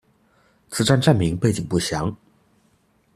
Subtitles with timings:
[0.71, 2.11] 此站站名背景不详。